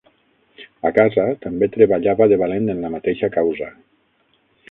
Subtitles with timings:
[0.89, 3.71] A casa també treballava de valent en la mateixa causa.